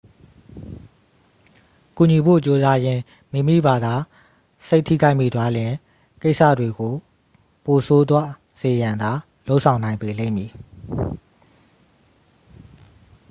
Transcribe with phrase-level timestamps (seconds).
[1.97, 3.01] ကူညီဖို့ကြိုးစားရင်း
[3.31, 3.93] မိမိဘာသာ
[4.67, 5.73] စိတ်ထိခိုက်မိသွားလျှင်
[6.21, 6.93] ကိစ္စတွေကို
[7.65, 8.29] ပိုဆိုးသွား
[8.61, 9.11] စေရန်သာ
[9.47, 10.51] လုပ်ဆောင်နိုင်ပေလိမ့်မည်